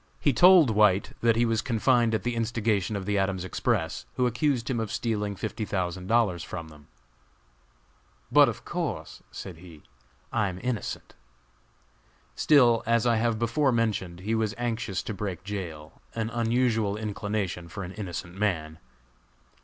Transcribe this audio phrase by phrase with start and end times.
[0.19, 4.25] He told White that he was confined at the instigation of the Adams Express, who
[4.25, 6.87] accused him of stealing fifty thousand dollars from them.
[8.31, 9.83] "But, of course," said he,
[10.33, 11.13] "I am innocent!"
[12.35, 17.67] Still, as I have before mentioned, he was anxious to break jail an unusual inclination
[17.67, 18.79] for an innocent man.